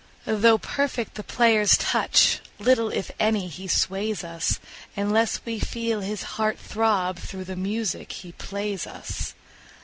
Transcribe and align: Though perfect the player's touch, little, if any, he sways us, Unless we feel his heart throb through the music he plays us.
Though 0.25 0.57
perfect 0.57 1.13
the 1.13 1.21
player's 1.21 1.77
touch, 1.77 2.39
little, 2.57 2.89
if 2.89 3.11
any, 3.19 3.47
he 3.47 3.67
sways 3.67 4.23
us, 4.23 4.57
Unless 4.97 5.41
we 5.45 5.59
feel 5.59 6.01
his 6.01 6.23
heart 6.41 6.57
throb 6.57 7.19
through 7.19 7.43
the 7.45 7.55
music 7.55 8.11
he 8.11 8.31
plays 8.31 8.87
us. 8.87 9.35